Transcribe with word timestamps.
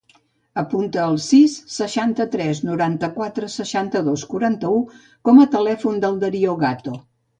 Apunta 0.59 1.01
el 1.09 1.17
sis, 1.25 1.57
seixanta-tres, 1.73 2.61
noranta-quatre, 2.69 3.51
seixanta-dos, 3.59 4.25
quaranta-u 4.33 4.83
com 5.31 5.43
a 5.45 5.49
telèfon 5.57 6.01
del 6.07 6.19
Dario 6.25 6.57
Gato. 6.65 6.97